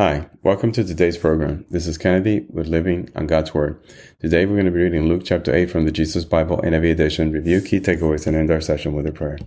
[0.00, 1.66] Hi, welcome to today's program.
[1.68, 3.78] This is Kennedy with Living on God's Word.
[4.18, 7.32] Today we're going to be reading Luke chapter 8 from the Jesus Bible NIV edition,
[7.32, 9.38] review key takeaways, and end our session with a prayer.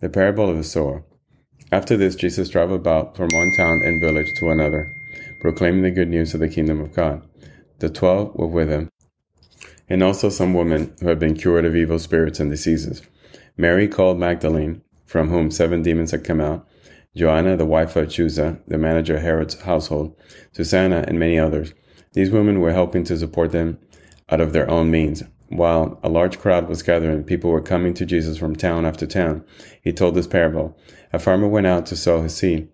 [0.00, 1.02] The parable of the sower.
[1.72, 4.94] After this, Jesus traveled about from one town and village to another,
[5.40, 7.26] proclaiming the good news of the kingdom of God.
[7.80, 8.90] The twelve were with him,
[9.88, 13.02] and also some women who had been cured of evil spirits and diseases.
[13.56, 16.64] Mary called Magdalene, from whom seven demons had come out,
[17.16, 20.14] Joanna, the wife of Chuza, the manager of Herod's household,
[20.52, 21.72] Susanna, and many others.
[22.12, 23.78] These women were helping to support them
[24.28, 25.22] out of their own means.
[25.48, 29.44] While a large crowd was gathering, people were coming to Jesus from town after town.
[29.82, 30.78] He told this parable.
[31.12, 32.68] A farmer went out to sow his seed.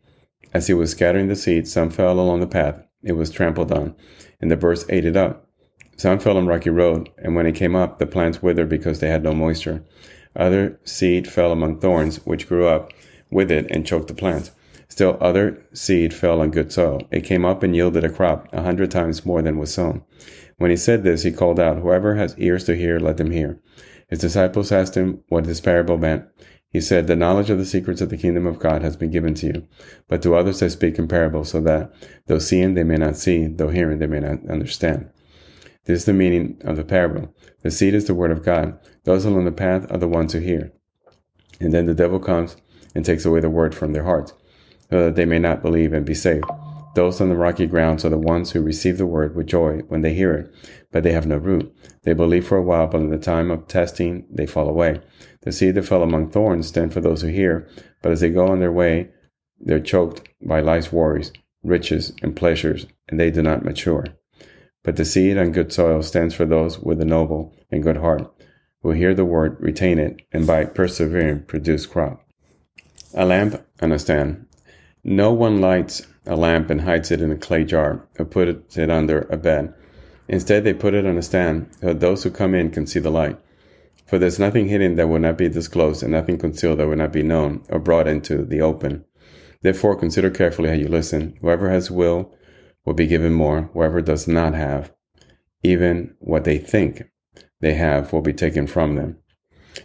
[0.53, 2.83] As he was scattering the seed, some fell along the path.
[3.03, 3.95] It was trampled on,
[4.41, 5.49] and the birds ate it up.
[5.97, 9.09] Some fell on rocky road, and when it came up, the plants withered because they
[9.09, 9.85] had no moisture.
[10.35, 12.93] Other seed fell among thorns, which grew up
[13.35, 14.51] with it and choked the plant.
[14.89, 17.03] Still other seed fell on good soil.
[17.11, 20.03] It came up and yielded a crop, a hundred times more than was sown.
[20.59, 23.59] When he said this, he called out, Whoever has ears to hear, let them hear.
[24.09, 26.27] His disciples asked him what this parable meant.
[26.69, 29.35] He said, The knowledge of the secrets of the kingdom of God has been given
[29.35, 29.69] to you,
[30.07, 31.93] but to others I speak in parables, so that,
[32.27, 35.11] though seeing they may not see, though hearing they may not understand.
[35.87, 37.35] This is the meaning of the parable.
[37.63, 38.79] The seed is the word of God.
[39.05, 40.73] Those along the path are the ones who hear.
[41.61, 42.57] And then the devil comes
[42.95, 44.33] and takes away the word from their hearts,
[44.91, 46.45] so that they may not believe and be saved.
[46.95, 50.03] Those on the rocky grounds are the ones who receive the word with joy when
[50.03, 50.55] they hear it,
[50.93, 51.75] but they have no root.
[52.05, 55.01] They believe for a while, but in the time of testing, they fall away.
[55.43, 57.69] The seed that fell among thorns stand for those who hear,
[58.01, 59.11] but as they go on their way,
[59.59, 61.33] they're choked by life's worries,
[61.65, 64.07] riches, and pleasures, and they do not mature.
[64.85, 68.31] But the seed on good soil stands for those with a noble and good heart,
[68.83, 72.24] who hear the word, retain it, and by persevering produce crop.
[73.17, 74.47] A lamp and a stand.
[75.05, 78.91] No one lights a lamp and hides it in a clay jar or puts it
[78.91, 79.73] under a bed.
[80.27, 82.99] Instead, they put it on a stand so that those who come in can see
[82.99, 83.39] the light.
[84.07, 87.13] For there's nothing hidden that will not be disclosed, and nothing concealed that will not
[87.13, 89.05] be known or brought into the open.
[89.63, 91.37] Therefore, consider carefully how you listen.
[91.41, 92.35] Whoever has will
[92.85, 93.71] will be given more.
[93.73, 94.93] Whoever does not have,
[95.63, 97.05] even what they think
[97.61, 99.19] they have, will be taken from them.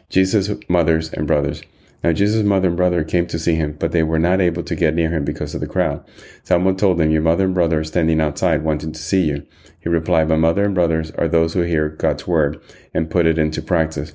[0.10, 1.64] Jesus' mothers and brothers.
[2.04, 4.76] Now Jesus' mother and brother came to see him, but they were not able to
[4.76, 6.06] get near him because of the crowd.
[6.44, 9.46] Someone told them, Your mother and brother are standing outside wanting to see you.
[9.82, 12.62] He replied, My mother and brothers are those who hear God's word
[12.94, 14.14] and put it into practice.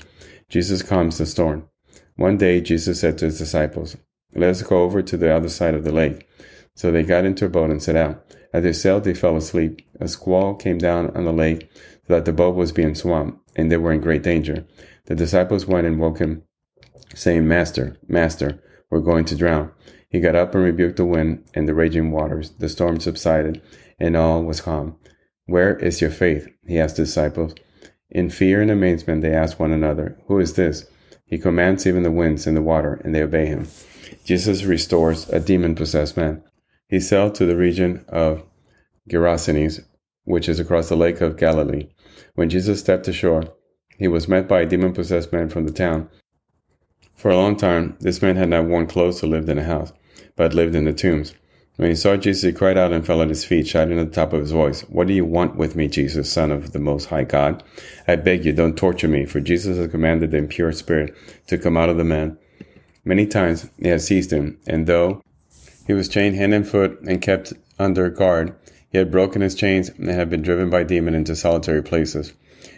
[0.49, 1.69] Jesus calms the storm.
[2.17, 3.97] One day Jesus said to his disciples,
[4.35, 6.27] Let us go over to the other side of the lake.
[6.75, 8.25] So they got into a boat and set out.
[8.53, 9.87] As they sailed, they fell asleep.
[10.01, 11.69] A squall came down on the lake
[12.07, 14.65] so that the boat was being swamped, and they were in great danger.
[15.07, 16.45] The disciples went and woke him
[17.15, 19.73] saying, Master, Master, we're going to drown.
[20.09, 22.51] He got up and rebuked the wind and the raging waters.
[22.51, 23.61] The storm subsided,
[23.99, 24.97] and all was calm.
[25.47, 26.49] Where is your faith?
[26.67, 27.55] He asked the disciples.
[28.11, 30.87] In fear and amazement, they asked one another, Who is this?
[31.27, 33.67] He commands even the winds and the water, and they obey him.
[34.25, 36.43] Jesus restores a demon possessed man.
[36.89, 38.45] He sailed to the region of
[39.11, 39.81] Gerasenes,
[40.25, 41.89] which is across the lake of Galilee.
[42.35, 43.45] When Jesus stepped ashore,
[43.99, 46.09] he was met by a demon possessed man from the town
[47.15, 49.93] for a long time, this man had not worn clothes or lived in a house,
[50.37, 51.35] but lived in the tombs.
[51.77, 54.15] When he saw Jesus, he cried out and fell at his feet, shouting at the
[54.15, 57.07] top of his voice, What do you want with me, Jesus, Son of the Most
[57.07, 57.65] High God?
[58.07, 61.17] I beg you, don't torture me, for Jesus has commanded the impure spirit
[61.49, 62.39] to come out of the man.
[63.05, 65.21] Many times he had seized him, and though
[65.87, 68.55] he was chained hand and foot and kept under guard,
[68.91, 72.33] he had broken his chains and had been driven by demon into solitary places.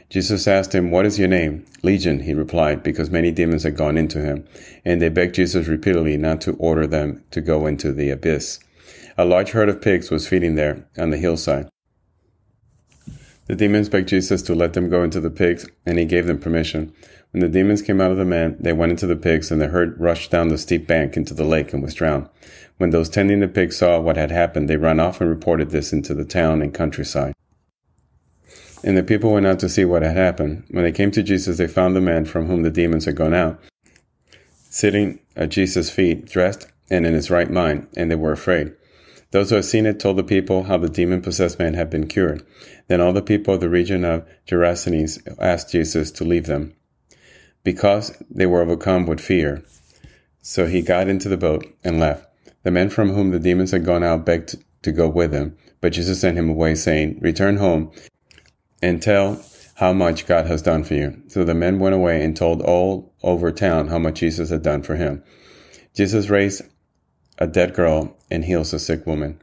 [0.08, 1.64] Jesus asked him, What is your name?
[1.82, 4.46] Legion, he replied, because many demons had gone into him,
[4.84, 8.60] and they begged Jesus repeatedly not to order them to go into the abyss.
[9.18, 11.68] A large herd of pigs was feeding there on the hillside.
[13.46, 16.38] The demons begged Jesus to let them go into the pigs, and he gave them
[16.38, 16.92] permission.
[17.32, 19.68] When the demons came out of the man, they went into the pigs, and the
[19.68, 22.28] herd rushed down the steep bank into the lake and was drowned.
[22.78, 25.92] When those tending the pigs saw what had happened, they ran off and reported this
[25.92, 27.34] into the town and countryside.
[28.84, 30.64] And the people went out to see what had happened.
[30.70, 33.34] When they came to Jesus, they found the man from whom the demons had gone
[33.34, 33.60] out,
[34.70, 38.72] sitting at Jesus' feet, dressed and in his right mind, and they were afraid.
[39.32, 42.06] Those who had seen it told the people how the demon possessed man had been
[42.06, 42.46] cured.
[42.86, 46.74] Then all the people of the region of Gerasenes asked Jesus to leave them,
[47.64, 49.64] because they were overcome with fear.
[50.42, 52.28] So he got into the boat and left.
[52.62, 55.92] The men from whom the demons had gone out begged to go with him, but
[55.92, 57.90] Jesus sent him away, saying, Return home
[58.82, 59.42] and tell
[59.76, 61.22] how much God has done for you.
[61.28, 64.82] So the men went away and told all over town how much Jesus had done
[64.82, 65.22] for him.
[65.94, 66.62] Jesus raised
[67.38, 69.42] a dead girl and heals a sick woman.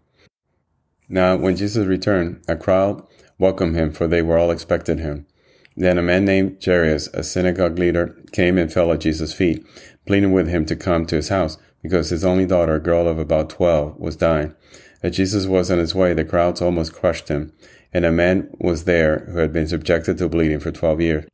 [1.09, 3.05] Now, when Jesus returned, a crowd
[3.37, 5.27] welcomed him, for they were all expecting him.
[5.75, 9.65] Then a man named Jairus, a synagogue leader, came and fell at Jesus' feet,
[10.07, 13.19] pleading with him to come to his house, because his only daughter, a girl of
[13.19, 14.55] about twelve, was dying.
[15.03, 17.51] As Jesus was on his way, the crowds almost crushed him,
[17.93, 21.25] and a man was there who had been subjected to bleeding for twelve years.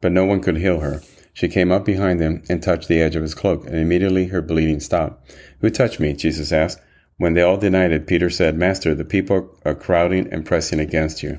[0.00, 1.02] But no one could heal her.
[1.32, 4.40] She came up behind him and touched the edge of his cloak, and immediately her
[4.40, 5.34] bleeding stopped.
[5.60, 6.12] Who touched me?
[6.12, 6.80] Jesus asked.
[7.16, 11.22] When they all denied it, Peter said, Master, the people are crowding and pressing against
[11.22, 11.38] you.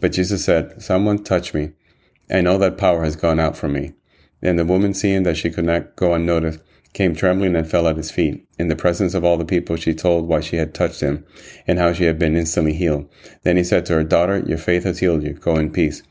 [0.00, 1.72] But Jesus said, Someone touched me.
[2.28, 3.92] I know that power has gone out from me.
[4.42, 6.60] And the woman, seeing that she could not go unnoticed,
[6.94, 8.46] came trembling and fell at his feet.
[8.58, 11.26] In the presence of all the people, she told why she had touched him
[11.66, 13.08] and how she had been instantly healed.
[13.42, 15.34] Then he said to her, Daughter, your faith has healed you.
[15.34, 16.02] Go in peace.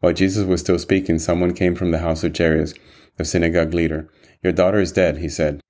[0.00, 2.74] While Jesus was still speaking, someone came from the house of Jairus,
[3.16, 4.10] the synagogue leader.
[4.42, 5.60] Your daughter is dead, he said.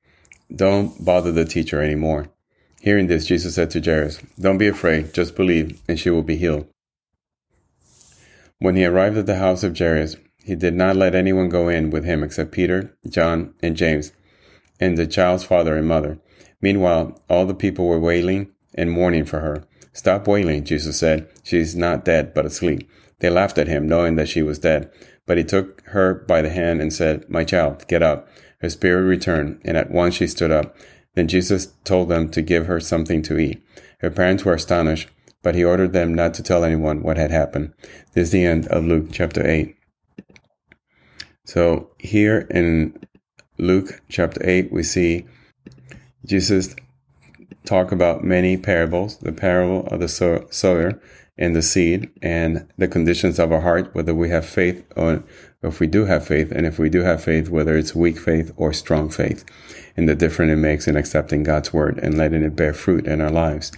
[0.54, 2.30] Don't bother the teacher any more.
[2.80, 6.36] Hearing this, Jesus said to Jairus, Don't be afraid, just believe, and she will be
[6.36, 6.66] healed.
[8.58, 11.90] When he arrived at the house of Jairus, he did not let anyone go in
[11.90, 14.12] with him except Peter, John, and James,
[14.80, 16.18] and the child's father and mother.
[16.60, 19.64] Meanwhile, all the people were wailing and mourning for her.
[19.92, 21.28] Stop wailing, Jesus said.
[21.42, 22.88] She is not dead, but asleep.
[23.18, 24.90] They laughed at him, knowing that she was dead.
[25.26, 28.28] But he took her by the hand and said, My child, get up.
[28.60, 30.76] Her spirit returned, and at once she stood up.
[31.14, 33.62] Then Jesus told them to give her something to eat.
[33.98, 35.08] Her parents were astonished,
[35.42, 37.72] but he ordered them not to tell anyone what had happened.
[38.14, 39.76] This is the end of Luke chapter 8.
[41.44, 42.96] So here in
[43.58, 45.26] Luke chapter 8, we see
[46.24, 46.74] Jesus
[47.64, 51.00] talk about many parables the parable of the sower
[51.38, 55.22] and the seed and the conditions of our heart, whether we have faith or
[55.62, 58.52] if we do have faith, and if we do have faith, whether it's weak faith
[58.56, 59.44] or strong faith,
[59.96, 63.20] and the difference it makes in accepting God's word and letting it bear fruit in
[63.20, 63.70] our lives.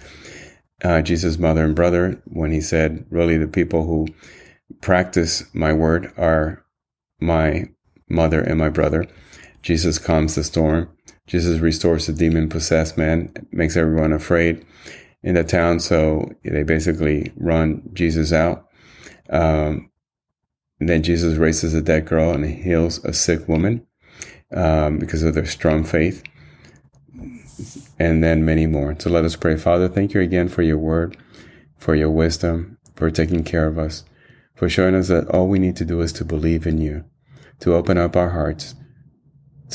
[0.83, 4.07] Uh, Jesus' mother and brother, when he said, really, the people who
[4.81, 6.65] practice my word are
[7.19, 7.69] my
[8.09, 9.05] mother and my brother.
[9.65, 10.87] Jesus calms the storm.
[11.25, 14.63] Jesus restores the demon possessed man, makes everyone afraid
[15.23, 15.79] in the town.
[15.79, 18.69] So they basically run Jesus out.
[19.31, 19.89] Um,
[20.79, 23.87] then Jesus raises a dead girl and heals a sick woman
[24.53, 26.21] um, because of their strong faith.
[27.97, 28.95] And then many more.
[28.99, 29.57] So let us pray.
[29.57, 31.17] Father, thank you again for your word,
[31.75, 34.03] for your wisdom, for taking care of us,
[34.53, 37.03] for showing us that all we need to do is to believe in you,
[37.61, 38.75] to open up our hearts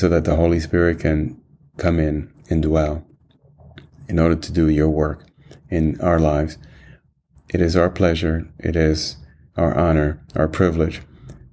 [0.00, 1.38] so that the Holy Spirit can
[1.76, 3.06] come in and dwell
[4.08, 5.26] in order to do your work
[5.68, 6.56] in our lives.
[7.50, 9.18] It is our pleasure, it is
[9.58, 11.02] our honor, our privilege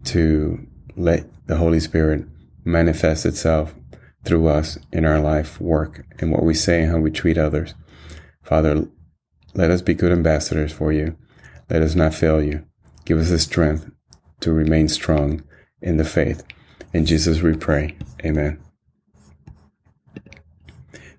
[0.06, 0.66] to
[0.96, 2.24] let the Holy Spirit
[2.64, 3.76] manifest itself
[4.24, 7.74] through us in our life work and what we say and how we treat others.
[8.44, 8.88] Father,
[9.56, 11.18] let us be good ambassadors for you.
[11.70, 12.66] Let us not fail you.
[13.04, 13.92] Give us the strength
[14.40, 15.44] to remain strong
[15.82, 16.46] in the faith.
[16.94, 17.96] In Jesus we pray.
[18.24, 18.60] Amen.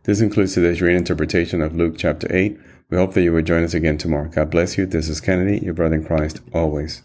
[0.04, 2.58] This concludes today's reading interpretation of Luke chapter 8.
[2.90, 4.28] We hope that you will join us again tomorrow.
[4.28, 4.86] God bless you.
[4.86, 7.02] This is Kennedy, your brother in Christ, always.